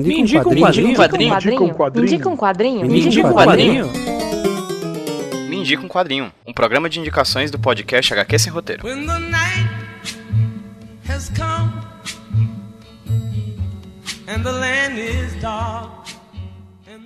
[0.00, 0.86] Me indica um quadrinho.
[0.88, 2.00] Me indica um quadrinho.
[2.02, 2.86] Me indica um quadrinho.
[2.86, 3.90] Me indica um quadrinho.
[5.48, 6.32] Me indica um quadrinho.
[6.46, 8.84] Um programa de indicações do podcast HQ Sem Roteiro.
[8.84, 9.70] When the night
[11.08, 11.72] has come
[14.26, 16.03] and the land is dark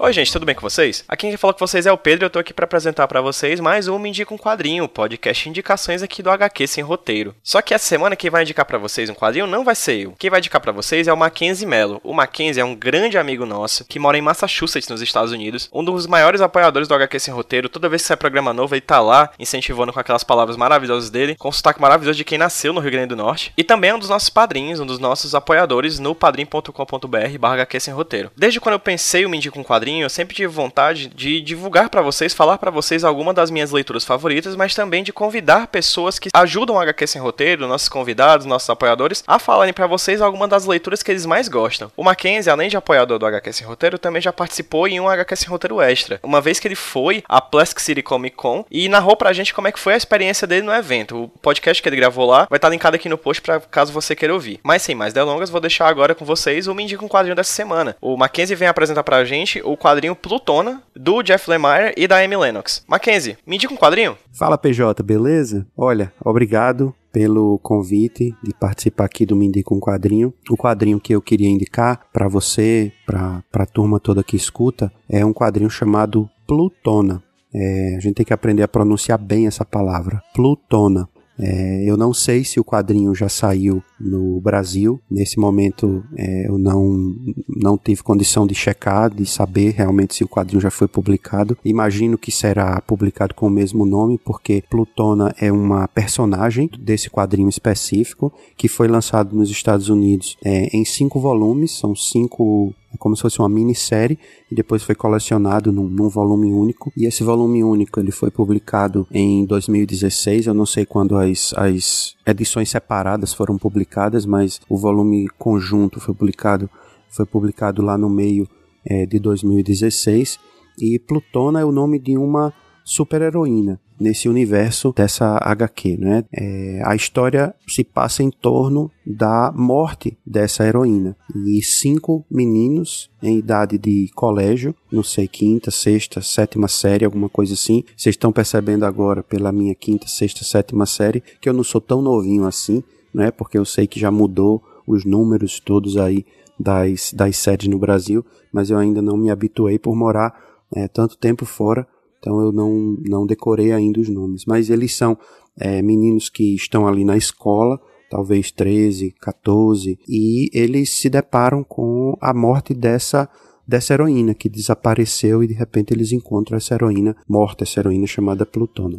[0.00, 1.04] Oi, gente, tudo bem com vocês?
[1.08, 3.58] Aqui quem fala com vocês é o Pedro eu tô aqui para apresentar para vocês
[3.58, 7.34] mais um Me Indica um Quadrinho, podcast indicações aqui do HQ Sem Roteiro.
[7.42, 10.14] Só que essa semana quem vai indicar para vocês um quadrinho não vai ser eu.
[10.16, 12.00] Quem vai indicar para vocês é o Mackenzie Mello.
[12.04, 15.82] O Mackenzie é um grande amigo nosso que mora em Massachusetts, nos Estados Unidos, um
[15.82, 17.68] dos maiores apoiadores do HQ Sem Roteiro.
[17.68, 21.34] Toda vez que sai programa novo, ele tá lá incentivando com aquelas palavras maravilhosas dele,
[21.34, 23.52] com o sotaque maravilhoso de quem nasceu no Rio Grande do Norte.
[23.56, 28.30] E também é um dos nossos padrinhos, um dos nossos apoiadores no padrim.com.br/HQ Sem Roteiro.
[28.36, 31.88] Desde quando eu pensei o Me Indica um Quadrinho, eu sempre tive vontade de divulgar
[31.88, 36.18] para vocês, falar para vocês alguma das minhas leituras favoritas, mas também de convidar pessoas
[36.18, 40.46] que ajudam o HQ Sem Roteiro, nossos convidados, nossos apoiadores, a falarem para vocês alguma
[40.46, 41.90] das leituras que eles mais gostam.
[41.96, 45.36] O Mackenzie, além de apoiador do HQ Sem Roteiro, também já participou em um HQ
[45.36, 46.20] Sem Roteiro extra.
[46.22, 49.68] Uma vez que ele foi à Plastic City Comic Con e narrou pra gente como
[49.68, 51.24] é que foi a experiência dele no evento.
[51.24, 54.14] O podcast que ele gravou lá vai estar linkado aqui no post para caso você
[54.14, 54.60] queira ouvir.
[54.62, 57.52] Mas sem mais delongas, vou deixar agora com vocês o Me Indica um Quadrinho dessa
[57.52, 57.96] semana.
[58.00, 62.36] O Mackenzie vem apresentar pra gente o quadrinho Plutona do Jeff Lemire e da Amy
[62.36, 62.84] Lennox.
[62.86, 64.18] Mackenzie, me indica um quadrinho?
[64.32, 65.66] Fala PJ, beleza?
[65.76, 70.32] Olha, obrigado pelo convite de participar aqui do Me Indica um Quadrinho.
[70.50, 75.24] O quadrinho que eu queria indicar para você, para a turma toda que escuta, é
[75.24, 77.22] um quadrinho chamado Plutona.
[77.52, 80.22] É, a gente tem que aprender a pronunciar bem essa palavra.
[80.34, 81.08] Plutona.
[81.40, 85.00] É, eu não sei se o quadrinho já saiu no Brasil.
[85.10, 87.14] Nesse momento é, eu não,
[87.48, 91.56] não tive condição de checar, de saber realmente se o quadrinho já foi publicado.
[91.64, 97.48] Imagino que será publicado com o mesmo nome, porque Plutona é uma personagem desse quadrinho
[97.48, 103.14] específico que foi lançado nos Estados Unidos é, em cinco volumes, são cinco é como
[103.14, 104.18] se fosse uma minissérie
[104.50, 106.90] e depois foi colecionado num, num, volume único.
[106.96, 110.46] E esse volume único ele foi publicado em 2016.
[110.46, 113.87] Eu não sei quando as, as edições separadas foram publicadas,
[114.26, 116.70] mas o volume conjunto foi publicado
[117.08, 118.48] foi publicado lá no meio
[118.84, 120.38] é, de 2016.
[120.80, 122.52] E Plutona é o nome de uma
[122.84, 126.24] super-heroína nesse universo dessa HQ, né?
[126.32, 133.36] É, a história se passa em torno da morte dessa heroína e cinco meninos em
[133.36, 137.82] idade de colégio, não sei quinta, sexta, sétima série, alguma coisa assim.
[137.96, 142.00] Vocês estão percebendo agora pela minha quinta, sexta, sétima série que eu não sou tão
[142.00, 143.30] novinho assim, né?
[143.30, 146.24] Porque eu sei que já mudou os números todos aí
[146.58, 150.34] das, das sedes no Brasil, mas eu ainda não me habituei por morar
[150.74, 151.86] é, tanto tempo fora
[152.18, 154.44] então eu não, não decorei ainda os nomes.
[154.46, 155.16] Mas eles são
[155.58, 157.80] é, meninos que estão ali na escola,
[158.10, 163.28] talvez 13, 14, e eles se deparam com a morte dessa
[163.66, 168.46] dessa heroína que desapareceu e de repente eles encontram essa heroína morta, essa heroína chamada
[168.46, 168.98] Plutona.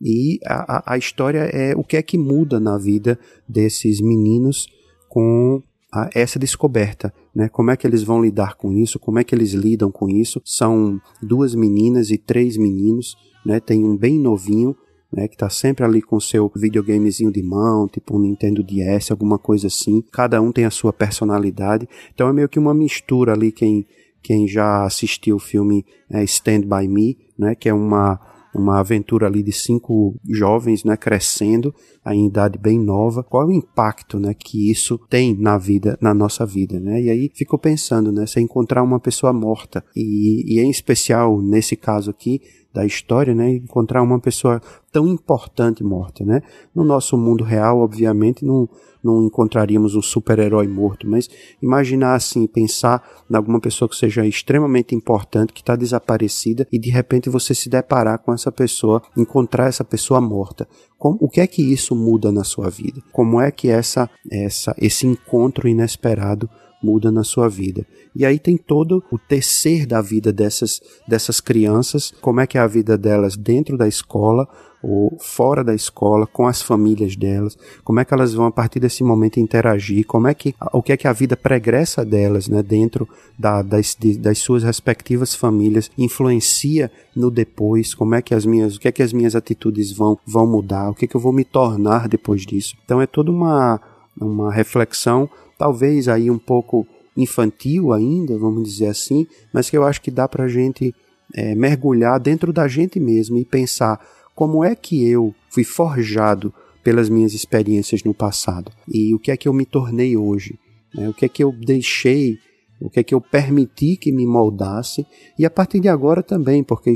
[0.00, 4.66] E a, a história é o que é que muda na vida desses meninos
[5.08, 7.48] com a essa descoberta, né?
[7.48, 8.98] Como é que eles vão lidar com isso?
[8.98, 10.40] Como é que eles lidam com isso?
[10.44, 13.58] São duas meninas e três meninos, né?
[13.58, 14.76] Tem um bem novinho,
[15.10, 19.38] né, que está sempre ali com seu videogamezinho de mão, tipo um Nintendo DS, alguma
[19.38, 20.02] coisa assim.
[20.12, 21.88] Cada um tem a sua personalidade.
[22.14, 23.86] Então é meio que uma mistura ali quem
[24.20, 28.20] quem já assistiu o filme é, Stand by Me, né, que é uma
[28.54, 31.74] uma aventura ali de cinco jovens, né, crescendo
[32.06, 33.22] em idade bem nova.
[33.22, 37.02] Qual é o impacto, né, que isso tem na vida, na nossa vida, né?
[37.02, 41.76] E aí fico pensando, né, se encontrar uma pessoa morta e, e em especial nesse
[41.76, 42.40] caso aqui
[42.72, 44.60] da história, né, encontrar uma pessoa
[44.92, 46.42] tão importante morta, né?
[46.74, 48.68] No nosso mundo real, obviamente, não
[49.02, 51.28] não encontraríamos um super-herói morto, mas
[51.62, 56.90] imaginar assim, pensar em alguma pessoa que seja extremamente importante, que está desaparecida, e de
[56.90, 60.68] repente você se deparar com essa pessoa, encontrar essa pessoa morta.
[60.98, 63.00] Como, o que é que isso muda na sua vida?
[63.12, 66.48] Como é que essa, essa, esse encontro inesperado
[66.82, 67.86] muda na sua vida.
[68.14, 72.60] E aí tem todo o tecer da vida dessas, dessas crianças, como é que é
[72.60, 74.48] a vida delas dentro da escola,
[74.82, 78.78] ou fora da escola, com as famílias delas, como é que elas vão a partir
[78.78, 82.62] desse momento interagir, como é que o que é que a vida pregressa delas, né,
[82.62, 83.08] dentro
[83.38, 88.76] da, das, de, das suas respectivas famílias influencia no depois, como é que as minhas,
[88.76, 91.20] o que é que as minhas atitudes vão vão mudar, o que é que eu
[91.20, 92.76] vou me tornar depois disso.
[92.84, 93.80] Então é toda uma
[94.20, 100.00] uma reflexão, talvez aí um pouco infantil ainda, vamos dizer assim, mas que eu acho
[100.00, 100.94] que dá para a gente
[101.34, 104.00] é, mergulhar dentro da gente mesmo e pensar
[104.34, 109.36] como é que eu fui forjado pelas minhas experiências no passado e o que é
[109.36, 110.58] que eu me tornei hoje,
[110.94, 111.08] né?
[111.08, 112.38] o que é que eu deixei
[112.80, 115.06] o que é que eu permiti que me moldasse
[115.38, 116.92] e a partir de agora também, porque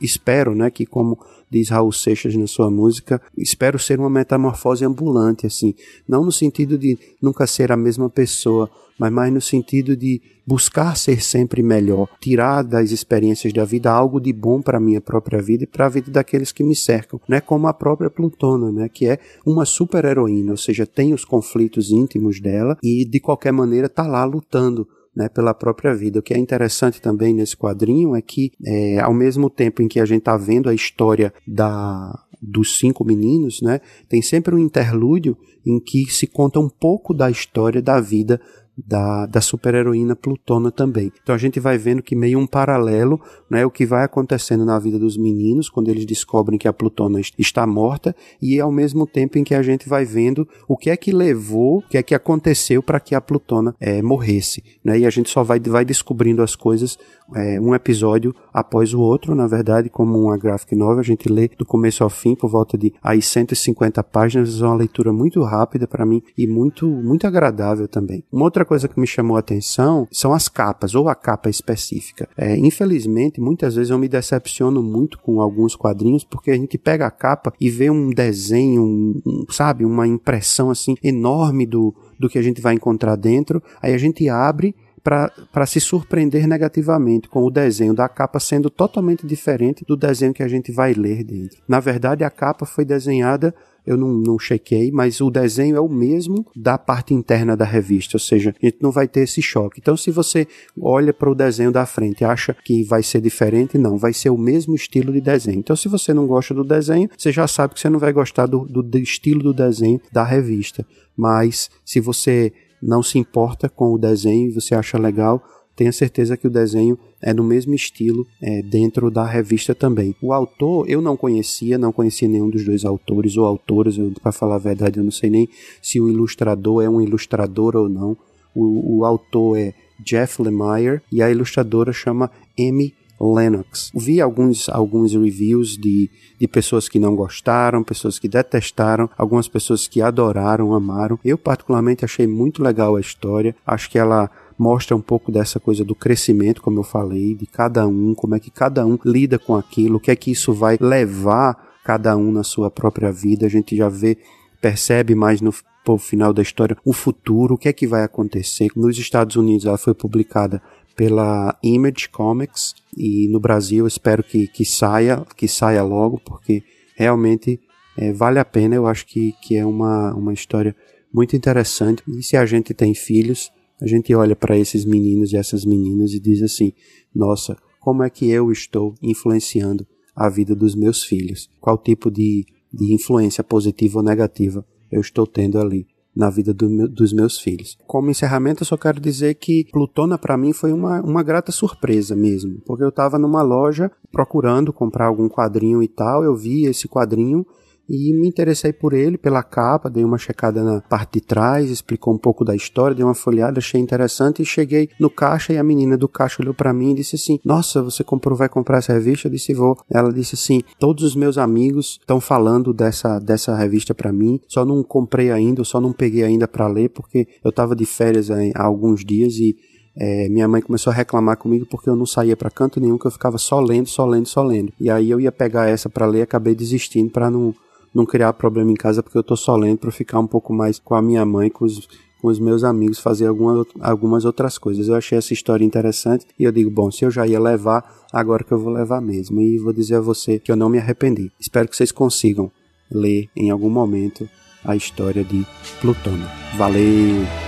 [0.00, 1.18] espero, né, que como
[1.50, 5.74] diz Raul Seixas na sua música, espero ser uma metamorfose ambulante, assim,
[6.08, 10.96] não no sentido de nunca ser a mesma pessoa, mas mais no sentido de buscar
[10.96, 15.40] ser sempre melhor, tirar das experiências da vida algo de bom para a minha própria
[15.40, 17.40] vida e para a vida daqueles que me cercam, né?
[17.40, 18.88] Como a própria Plutona, né?
[18.88, 23.52] Que é uma super heroína, ou seja, tem os conflitos íntimos dela e de qualquer
[23.52, 26.18] maneira está lá lutando né, pela própria vida.
[26.18, 30.00] O que é interessante também nesse quadrinho é que, é, ao mesmo tempo em que
[30.00, 35.36] a gente está vendo a história da, dos cinco meninos, né, tem sempre um interlúdio
[35.64, 38.40] em que se conta um pouco da história da vida
[38.76, 41.12] da, da super-heroína Plutona também.
[41.22, 43.20] Então a gente vai vendo que meio um paralelo,
[43.50, 47.20] né, o que vai acontecendo na vida dos meninos quando eles descobrem que a Plutona
[47.38, 50.96] está morta e ao mesmo tempo em que a gente vai vendo o que é
[50.96, 54.98] que levou, o que é que aconteceu para que a Plutona é, morresse, né?
[54.98, 56.98] E a gente só vai, vai descobrindo as coisas
[57.34, 61.48] é, um episódio após o outro, na verdade, como uma graphic novel, a gente lê
[61.48, 65.86] do começo ao fim, por volta de aí 150 páginas, é uma leitura muito rápida
[65.86, 68.24] para mim e muito muito agradável também.
[68.30, 72.28] Uma outra coisa que me chamou a atenção são as capas, ou a capa específica.
[72.36, 77.06] É, infelizmente, muitas vezes eu me decepciono muito com alguns quadrinhos, porque a gente pega
[77.06, 82.28] a capa e vê um desenho, um, um, sabe, uma impressão assim enorme do, do
[82.28, 87.42] que a gente vai encontrar dentro, aí a gente abre para se surpreender negativamente com
[87.42, 91.60] o desenho da capa sendo totalmente diferente do desenho que a gente vai ler dentro.
[91.66, 93.52] Na verdade, a capa foi desenhada
[93.86, 98.16] eu não, não chequei, mas o desenho é o mesmo da parte interna da revista,
[98.16, 99.80] ou seja, a gente não vai ter esse choque.
[99.80, 100.46] Então, se você
[100.80, 104.30] olha para o desenho da frente e acha que vai ser diferente, não, vai ser
[104.30, 105.58] o mesmo estilo de desenho.
[105.58, 108.46] Então, se você não gosta do desenho, você já sabe que você não vai gostar
[108.46, 110.86] do, do, do estilo do desenho da revista.
[111.16, 112.52] Mas, se você
[112.82, 115.42] não se importa com o desenho e você acha legal,
[115.74, 120.14] tenha certeza que o desenho é no mesmo estilo é, dentro da revista também.
[120.20, 124.56] O autor eu não conhecia, não conhecia nenhum dos dois autores ou autoras, para falar
[124.56, 125.48] a verdade eu não sei nem
[125.80, 128.16] se o ilustrador é um ilustrador ou não.
[128.54, 129.74] O, o autor é
[130.04, 133.92] Jeff Lemire e a ilustradora chama Amy Lennox.
[133.94, 139.86] Vi alguns, alguns reviews de, de pessoas que não gostaram, pessoas que detestaram, algumas pessoas
[139.86, 141.18] que adoraram, amaram.
[141.24, 143.54] Eu, particularmente, achei muito legal a história.
[143.64, 144.28] Acho que ela
[144.62, 148.38] mostra um pouco dessa coisa do crescimento, como eu falei, de cada um, como é
[148.38, 152.30] que cada um lida com aquilo, o que é que isso vai levar cada um
[152.30, 153.44] na sua própria vida.
[153.44, 154.16] A gente já vê,
[154.60, 155.52] percebe mais no
[155.98, 158.68] final da história o futuro, o que é que vai acontecer.
[158.76, 160.62] Nos Estados Unidos ela foi publicada
[160.94, 166.62] pela Image Comics e no Brasil espero que, que saia, que saia logo, porque
[166.94, 167.58] realmente
[167.96, 168.76] é, vale a pena.
[168.76, 170.76] Eu acho que, que é uma, uma história
[171.12, 172.00] muito interessante.
[172.06, 173.50] E se a gente tem filhos,
[173.82, 176.72] a gente olha para esses meninos e essas meninas e diz assim:
[177.12, 179.84] nossa, como é que eu estou influenciando
[180.14, 181.50] a vida dos meus filhos?
[181.60, 185.86] Qual tipo de, de influência positiva ou negativa eu estou tendo ali?
[186.14, 187.78] na vida do, dos meus filhos.
[187.86, 192.14] Como encerramento, eu só quero dizer que Plutona para mim foi uma, uma grata surpresa
[192.14, 196.86] mesmo, porque eu estava numa loja procurando comprar algum quadrinho e tal, eu vi esse
[196.86, 197.46] quadrinho
[197.88, 202.14] e me interessei por ele, pela capa, dei uma checada na parte de trás, explicou
[202.14, 205.64] um pouco da história, dei uma folhada, achei interessante e cheguei no caixa e a
[205.64, 208.92] menina do caixa olhou para mim e disse assim: "Nossa, você comprou, vai comprar essa
[208.92, 209.76] revista?" Eu disse: "Vou".
[209.90, 214.64] Ela disse assim: "Todos os meus amigos estão falando dessa dessa revista para mim, só
[214.64, 218.62] não comprei ainda, só não peguei ainda para ler porque eu tava de férias há
[218.62, 219.56] alguns dias e
[219.94, 223.06] é, minha mãe começou a reclamar comigo porque eu não saía para canto nenhum, que
[223.06, 224.72] eu ficava só lendo, só lendo, só lendo.
[224.80, 227.54] E aí eu ia pegar essa para ler, acabei desistindo para não
[227.94, 230.78] não criar problema em casa, porque eu tô só lendo para ficar um pouco mais
[230.78, 231.88] com a minha mãe, com os,
[232.20, 234.88] com os meus amigos, fazer alguma, algumas outras coisas.
[234.88, 238.44] Eu achei essa história interessante e eu digo, bom, se eu já ia levar, agora
[238.44, 239.40] que eu vou levar mesmo.
[239.40, 241.30] E vou dizer a você que eu não me arrependi.
[241.38, 242.50] Espero que vocês consigam
[242.90, 244.28] ler em algum momento
[244.64, 245.46] a história de
[245.80, 246.28] Plutônio.
[246.56, 247.41] Valeu!